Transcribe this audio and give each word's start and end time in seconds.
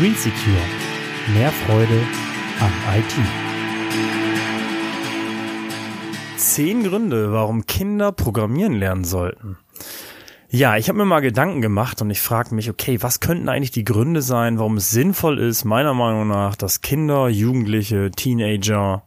Green 0.00 0.14
Secure. 0.14 0.56
Mehr 1.34 1.50
Freude 1.50 2.00
am 2.58 2.72
IT. 2.96 3.14
Zehn 6.38 6.84
Gründe, 6.84 7.34
warum 7.34 7.66
Kinder 7.66 8.10
programmieren 8.10 8.72
lernen 8.72 9.04
sollten. 9.04 9.58
Ja, 10.48 10.78
ich 10.78 10.88
habe 10.88 10.96
mir 10.96 11.04
mal 11.04 11.20
Gedanken 11.20 11.60
gemacht 11.60 12.00
und 12.00 12.08
ich 12.08 12.22
frage 12.22 12.54
mich, 12.54 12.70
okay, 12.70 13.02
was 13.02 13.20
könnten 13.20 13.50
eigentlich 13.50 13.72
die 13.72 13.84
Gründe 13.84 14.22
sein, 14.22 14.58
warum 14.58 14.78
es 14.78 14.90
sinnvoll 14.90 15.38
ist, 15.38 15.66
meiner 15.66 15.92
Meinung 15.92 16.28
nach, 16.28 16.56
dass 16.56 16.80
Kinder, 16.80 17.28
Jugendliche, 17.28 18.10
Teenager, 18.10 19.02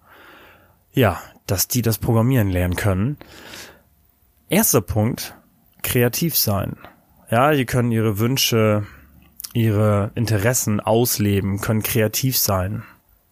ja, 0.91 1.19
dass 1.47 1.67
die 1.67 1.81
das 1.81 1.97
Programmieren 1.97 2.51
lernen 2.51 2.75
können. 2.75 3.17
Erster 4.47 4.81
Punkt, 4.81 5.33
kreativ 5.81 6.37
sein. 6.37 6.77
Ja, 7.31 7.51
die 7.53 7.65
können 7.65 7.91
ihre 7.91 8.19
Wünsche, 8.19 8.85
ihre 9.53 10.11
Interessen 10.15 10.79
ausleben, 10.79 11.61
können 11.61 11.83
kreativ 11.83 12.37
sein. 12.37 12.83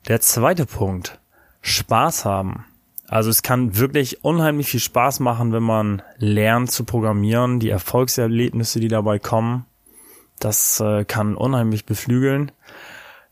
Der 0.07 0.21
zweite 0.21 0.65
Punkt, 0.65 1.19
Spaß 1.61 2.25
haben. 2.25 2.65
Also 3.07 3.29
es 3.29 3.41
kann 3.41 3.77
wirklich 3.77 4.23
unheimlich 4.23 4.69
viel 4.69 4.79
Spaß 4.79 5.19
machen, 5.19 5.51
wenn 5.51 5.63
man 5.63 6.01
lernt 6.17 6.71
zu 6.71 6.85
programmieren, 6.85 7.59
die 7.59 7.69
Erfolgserlebnisse, 7.69 8.79
die 8.79 8.87
dabei 8.87 9.19
kommen. 9.19 9.65
Das 10.39 10.79
äh, 10.79 11.03
kann 11.03 11.35
unheimlich 11.35 11.85
beflügeln. 11.85 12.51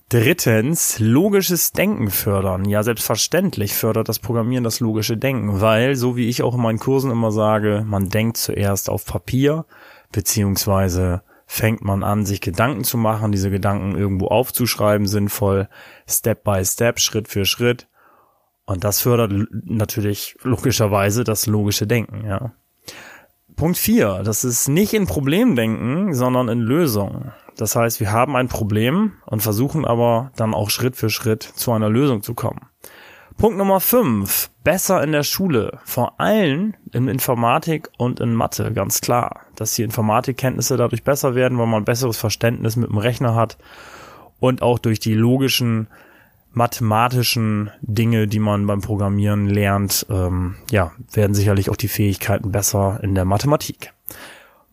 Drittens, 0.09 0.97
logisches 0.99 1.71
Denken 1.71 2.09
fördern. 2.09 2.66
Ja, 2.66 2.81
selbstverständlich 2.83 3.75
fördert 3.75 4.09
das 4.09 4.19
Programmieren 4.19 4.63
das 4.63 4.80
logische 4.80 5.17
Denken, 5.17 5.61
weil, 5.61 5.95
so 5.95 6.17
wie 6.17 6.27
ich 6.27 6.41
auch 6.41 6.55
in 6.55 6.61
meinen 6.61 6.80
Kursen 6.80 7.11
immer 7.11 7.31
sage, 7.31 7.83
man 7.88 8.09
denkt 8.09 8.38
zuerst 8.38 8.89
auf 8.89 9.05
Papier, 9.05 9.66
beziehungsweise 10.11 11.21
fängt 11.52 11.84
man 11.84 12.03
an, 12.03 12.27
sich 12.27 12.41
Gedanken 12.41 12.84
zu 12.84 12.95
machen, 12.95 13.31
diese 13.31 13.49
Gedanken 13.49 13.98
irgendwo 13.98 14.27
aufzuschreiben, 14.27 15.08
sinnvoll, 15.08 15.67
Step 16.08 16.44
by 16.44 16.64
Step, 16.64 17.00
Schritt 17.00 17.28
für 17.28 17.44
Schritt. 17.44 17.88
Und 18.66 18.83
das 18.83 19.02
fördert 19.02 19.33
natürlich 19.64 20.38
logischerweise 20.44 21.23
das 21.23 21.47
logische 21.47 21.88
Denken, 21.88 22.23
ja. 22.23 22.52
Punkt 23.55 23.80
vier, 23.80 24.22
das 24.23 24.44
ist 24.44 24.67
nicht 24.67 24.94
in 24.94 25.08
Problemdenken, 25.08 26.14
sondern 26.14 26.50
in 26.50 26.59
Lösungen. 26.59 27.33
Das 27.58 27.75
heißt, 27.75 28.00
wir 28.00 28.11
haben 28.11 28.36
ein 28.36 28.47
Problem 28.47 29.14
und 29.25 29.42
versuchen 29.42 29.86
aber 29.86 30.31
dann 30.36 30.53
auch 30.53 30.70
Schritt 30.70 30.95
für 30.95 31.09
Schritt 31.09 31.42
zu 31.42 31.72
einer 31.72 31.89
Lösung 31.89 32.22
zu 32.22 32.36
kommen. 32.36 32.67
Punkt 33.40 33.58
Nummer 33.58 33.80
fünf, 33.80 34.52
besser 34.66 35.02
in 35.02 35.14
der 35.14 35.23
Schule. 35.23 35.80
Vor 35.86 36.20
allem 36.20 36.73
in 36.92 37.08
Informatik 37.08 37.88
und 37.98 38.20
in 38.20 38.34
Mathe, 38.34 38.73
ganz 38.73 39.00
klar. 39.00 39.45
Dass 39.56 39.76
die 39.76 39.84
Informatikkenntnisse 39.84 40.76
dadurch 40.76 41.06
besser 41.06 41.36
werden, 41.36 41.58
weil 41.58 41.67
man 41.67 41.84
ein 41.84 41.86
besseres 41.86 42.17
Verständnis 42.17 42.76
mit 42.76 42.90
dem 42.90 42.98
Rechner 42.98 43.36
hat 43.36 43.58
und 44.42 44.62
auch 44.62 44.78
durch 44.78 45.00
die 45.00 45.14
logischen 45.14 45.88
mathematischen 46.52 47.72
Dinge, 47.80 48.28
die 48.28 48.40
man 48.40 48.67
beim 48.67 48.82
Programmieren 48.82 49.48
lernt, 49.48 50.06
ähm, 50.10 50.56
ja, 50.70 50.92
werden 51.14 51.34
sicherlich 51.34 51.70
auch 51.70 51.78
die 51.78 51.88
Fähigkeiten 51.88 52.52
besser 52.52 53.00
in 53.04 53.16
der 53.16 53.23
Mathematik. 53.23 53.94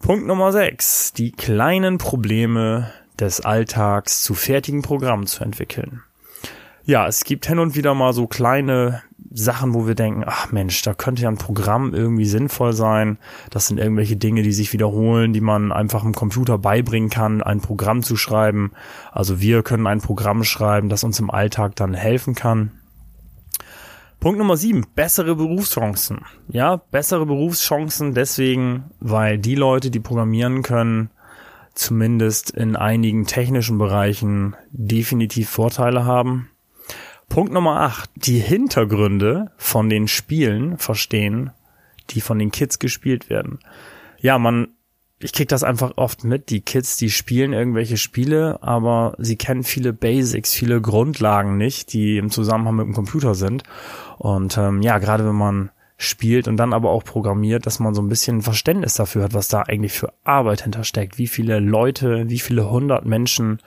Punkt 0.00 0.26
Nummer 0.26 0.50
6. 0.50 1.12
Die 1.12 1.30
kleinen 1.30 1.98
Probleme 1.98 2.90
des 3.20 3.42
Alltags 3.42 4.24
zu 4.24 4.34
fertigen 4.34 4.82
Programmen 4.82 5.28
zu 5.28 5.44
entwickeln. 5.44 6.02
Ja, 6.88 7.08
es 7.08 7.24
gibt 7.24 7.46
hin 7.46 7.58
und 7.58 7.74
wieder 7.74 7.94
mal 7.94 8.12
so 8.12 8.28
kleine 8.28 9.02
Sachen, 9.32 9.74
wo 9.74 9.88
wir 9.88 9.96
denken, 9.96 10.22
ach 10.24 10.52
Mensch, 10.52 10.80
da 10.82 10.94
könnte 10.94 11.20
ja 11.22 11.28
ein 11.28 11.36
Programm 11.36 11.92
irgendwie 11.92 12.26
sinnvoll 12.26 12.72
sein. 12.74 13.18
Das 13.50 13.66
sind 13.66 13.78
irgendwelche 13.78 14.16
Dinge, 14.16 14.42
die 14.42 14.52
sich 14.52 14.72
wiederholen, 14.72 15.32
die 15.32 15.40
man 15.40 15.72
einfach 15.72 16.04
im 16.04 16.14
Computer 16.14 16.58
beibringen 16.58 17.10
kann, 17.10 17.42
ein 17.42 17.60
Programm 17.60 18.04
zu 18.04 18.16
schreiben. 18.16 18.70
Also 19.10 19.40
wir 19.40 19.64
können 19.64 19.88
ein 19.88 20.00
Programm 20.00 20.44
schreiben, 20.44 20.88
das 20.88 21.02
uns 21.02 21.18
im 21.18 21.28
Alltag 21.28 21.74
dann 21.74 21.92
helfen 21.92 22.36
kann. 22.36 22.70
Punkt 24.20 24.38
Nummer 24.38 24.56
sieben, 24.56 24.86
bessere 24.94 25.34
Berufschancen. 25.34 26.20
Ja, 26.46 26.76
bessere 26.76 27.26
Berufschancen 27.26 28.14
deswegen, 28.14 28.84
weil 29.00 29.38
die 29.38 29.56
Leute, 29.56 29.90
die 29.90 30.00
programmieren 30.00 30.62
können, 30.62 31.10
zumindest 31.74 32.50
in 32.50 32.76
einigen 32.76 33.26
technischen 33.26 33.76
Bereichen 33.76 34.54
definitiv 34.70 35.50
Vorteile 35.50 36.04
haben. 36.04 36.48
Punkt 37.28 37.52
Nummer 37.52 37.80
8. 37.80 38.10
Die 38.16 38.38
Hintergründe 38.38 39.50
von 39.56 39.88
den 39.88 40.08
Spielen 40.08 40.78
verstehen, 40.78 41.50
die 42.10 42.20
von 42.20 42.38
den 42.38 42.50
Kids 42.50 42.78
gespielt 42.78 43.28
werden. 43.28 43.58
Ja, 44.18 44.38
man, 44.38 44.68
ich 45.18 45.32
krieg 45.32 45.48
das 45.48 45.62
einfach 45.62 45.92
oft 45.96 46.24
mit. 46.24 46.50
Die 46.50 46.60
Kids, 46.60 46.96
die 46.96 47.10
spielen 47.10 47.52
irgendwelche 47.52 47.96
Spiele, 47.96 48.62
aber 48.62 49.14
sie 49.18 49.36
kennen 49.36 49.64
viele 49.64 49.92
Basics, 49.92 50.54
viele 50.54 50.80
Grundlagen 50.80 51.56
nicht, 51.56 51.92
die 51.92 52.16
im 52.16 52.30
Zusammenhang 52.30 52.76
mit 52.76 52.86
dem 52.86 52.94
Computer 52.94 53.34
sind. 53.34 53.64
Und 54.18 54.56
ähm, 54.56 54.82
ja, 54.82 54.98
gerade 54.98 55.26
wenn 55.26 55.34
man 55.34 55.70
spielt 55.98 56.46
und 56.46 56.56
dann 56.58 56.72
aber 56.72 56.90
auch 56.90 57.04
programmiert, 57.04 57.66
dass 57.66 57.78
man 57.78 57.94
so 57.94 58.02
ein 58.02 58.08
bisschen 58.08 58.42
Verständnis 58.42 58.94
dafür 58.94 59.24
hat, 59.24 59.34
was 59.34 59.48
da 59.48 59.62
eigentlich 59.62 59.92
für 59.92 60.12
Arbeit 60.24 60.62
hintersteckt, 60.62 61.18
wie 61.18 61.26
viele 61.26 61.58
Leute, 61.58 62.28
wie 62.28 62.38
viele 62.38 62.70
hundert 62.70 63.06
Menschen 63.06 63.60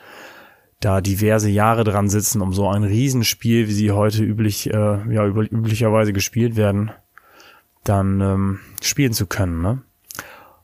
da 0.79 1.01
diverse 1.01 1.49
Jahre 1.49 1.83
dran 1.83 2.09
sitzen, 2.09 2.41
um 2.41 2.53
so 2.53 2.67
ein 2.69 2.83
Riesenspiel, 2.83 3.67
wie 3.67 3.73
sie 3.73 3.91
heute 3.91 4.23
üblich, 4.23 4.73
äh, 4.73 5.13
ja, 5.13 5.25
üblicherweise 5.25 6.13
gespielt 6.13 6.55
werden, 6.55 6.91
dann 7.83 8.21
ähm, 8.21 8.59
spielen 8.81 9.13
zu 9.13 9.27
können. 9.27 9.61
Ne? 9.61 9.81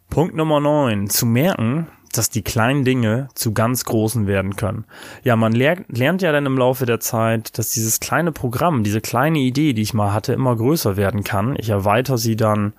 Punkt 0.10 0.36
Nummer 0.36 0.60
neun: 0.62 1.10
Zu 1.10 1.26
merken, 1.26 1.88
dass 2.14 2.30
die 2.30 2.44
kleinen 2.44 2.86
Dinge 2.86 3.28
zu 3.36 3.54
ganz 3.54 3.84
großen 3.84 4.26
werden 4.26 4.56
können. 4.56 4.86
Ja, 5.24 5.36
man 5.36 5.52
lernt, 5.52 5.86
lernt 5.90 6.22
ja 6.22 6.32
dann 6.32 6.46
im 6.46 6.58
Laufe 6.58 6.86
der 6.86 7.02
Zeit, 7.02 7.58
dass 7.58 7.72
dieses 7.72 8.00
kleine 8.00 8.32
Programm, 8.32 8.84
diese 8.84 9.02
kleine 9.02 9.40
Idee, 9.40 9.74
die 9.74 9.82
ich 9.82 9.94
mal 9.94 10.14
hatte, 10.14 10.32
immer 10.32 10.56
größer 10.56 10.96
werden 10.96 11.26
kann. 11.26 11.56
Ich 11.58 11.70
erweitere 11.70 12.18
sie 12.18 12.38
dann 12.38 12.72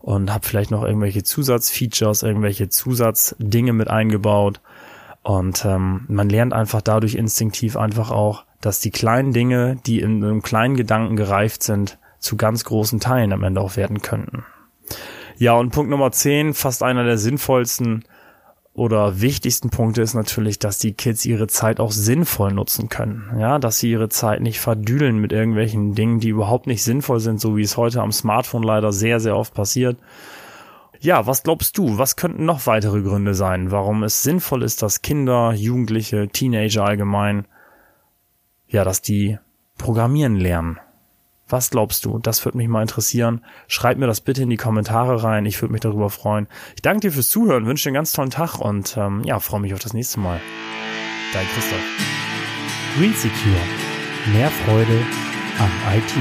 und 0.00 0.32
habe 0.32 0.44
vielleicht 0.44 0.72
noch 0.72 0.82
irgendwelche 0.82 1.22
Zusatzfeatures, 1.22 2.24
irgendwelche 2.24 2.68
Zusatzdinge 2.68 3.72
mit 3.72 3.88
eingebaut 3.88 4.60
und 5.22 5.64
ähm, 5.64 6.04
man 6.08 6.28
lernt 6.28 6.52
einfach 6.52 6.82
dadurch 6.82 7.14
instinktiv 7.14 7.76
einfach 7.76 8.10
auch, 8.10 8.44
dass 8.60 8.80
die 8.80 8.90
kleinen 8.90 9.32
Dinge, 9.32 9.76
die 9.86 10.00
in 10.00 10.22
einem 10.22 10.42
kleinen 10.42 10.76
Gedanken 10.76 11.16
gereift 11.16 11.62
sind, 11.62 11.98
zu 12.18 12.36
ganz 12.36 12.64
großen 12.64 13.00
Teilen 13.00 13.32
am 13.32 13.42
Ende 13.42 13.60
auch 13.60 13.76
werden 13.76 14.02
könnten. 14.02 14.44
Ja, 15.38 15.54
und 15.54 15.70
Punkt 15.70 15.90
Nummer 15.90 16.12
10, 16.12 16.54
fast 16.54 16.82
einer 16.82 17.04
der 17.04 17.18
sinnvollsten 17.18 18.04
oder 18.74 19.20
wichtigsten 19.20 19.70
Punkte 19.70 20.02
ist 20.02 20.14
natürlich, 20.14 20.58
dass 20.58 20.78
die 20.78 20.94
Kids 20.94 21.24
ihre 21.26 21.46
Zeit 21.46 21.78
auch 21.78 21.92
sinnvoll 21.92 22.52
nutzen 22.52 22.88
können. 22.88 23.30
Ja, 23.38 23.58
dass 23.58 23.78
sie 23.78 23.90
ihre 23.90 24.08
Zeit 24.08 24.40
nicht 24.40 24.60
verdüdeln 24.60 25.18
mit 25.18 25.32
irgendwelchen 25.32 25.94
Dingen, 25.94 26.20
die 26.20 26.28
überhaupt 26.28 26.66
nicht 26.66 26.82
sinnvoll 26.82 27.20
sind, 27.20 27.40
so 27.40 27.56
wie 27.56 27.62
es 27.62 27.76
heute 27.76 28.00
am 28.00 28.12
Smartphone 28.12 28.62
leider 28.62 28.92
sehr, 28.92 29.20
sehr 29.20 29.36
oft 29.36 29.52
passiert 29.52 29.98
ja, 31.02 31.26
was 31.26 31.42
glaubst 31.42 31.76
du? 31.78 31.98
Was 31.98 32.14
könnten 32.14 32.44
noch 32.44 32.66
weitere 32.66 33.02
Gründe 33.02 33.34
sein, 33.34 33.72
warum 33.72 34.04
es 34.04 34.22
sinnvoll 34.22 34.62
ist, 34.62 34.82
dass 34.82 35.02
Kinder, 35.02 35.52
Jugendliche, 35.52 36.28
Teenager 36.28 36.84
allgemein, 36.84 37.46
ja, 38.68 38.84
dass 38.84 39.02
die 39.02 39.38
programmieren 39.78 40.36
lernen? 40.36 40.78
Was 41.48 41.70
glaubst 41.70 42.04
du? 42.04 42.20
Das 42.20 42.44
würde 42.44 42.56
mich 42.56 42.68
mal 42.68 42.82
interessieren. 42.82 43.44
Schreib 43.66 43.98
mir 43.98 44.06
das 44.06 44.20
bitte 44.20 44.44
in 44.44 44.50
die 44.50 44.56
Kommentare 44.56 45.24
rein. 45.24 45.44
Ich 45.44 45.60
würde 45.60 45.72
mich 45.72 45.82
darüber 45.82 46.08
freuen. 46.08 46.46
Ich 46.76 46.82
danke 46.82 47.00
dir 47.00 47.12
fürs 47.12 47.28
Zuhören, 47.28 47.66
wünsche 47.66 47.82
dir 47.84 47.88
einen 47.88 47.96
ganz 47.96 48.12
tollen 48.12 48.30
Tag 48.30 48.58
und 48.60 48.96
ähm, 48.96 49.22
ja, 49.24 49.40
freue 49.40 49.60
mich 49.60 49.74
auf 49.74 49.80
das 49.80 49.92
nächste 49.92 50.20
Mal. 50.20 50.40
Dein 51.32 51.46
Christoph. 51.48 51.80
Green 52.96 53.12
Secure. 53.14 53.60
Mehr 54.32 54.50
Freude 54.50 55.00
am 55.58 55.96
IT. 55.96 56.14